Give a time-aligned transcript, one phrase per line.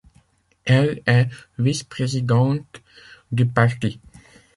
[0.65, 1.27] Elle est
[1.59, 2.81] vice-présidente
[3.31, 3.99] du Parti.